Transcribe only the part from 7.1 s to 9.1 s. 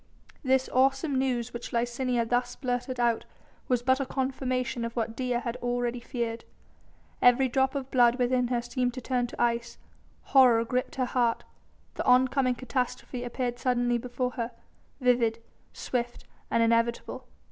Every drop of blood within her seemed to